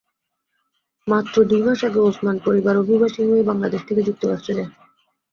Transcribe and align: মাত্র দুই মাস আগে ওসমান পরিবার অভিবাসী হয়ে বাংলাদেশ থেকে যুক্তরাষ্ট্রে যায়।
মাত্র 1.07 1.35
দুই 1.49 1.61
মাস 1.63 1.79
আগে 1.87 1.99
ওসমান 2.01 2.37
পরিবার 2.45 2.75
অভিবাসী 2.77 3.21
হয়ে 3.29 3.47
বাংলাদেশ 3.49 3.81
থেকে 3.87 4.01
যুক্তরাষ্ট্রে 4.07 4.53
যায়। 4.57 4.71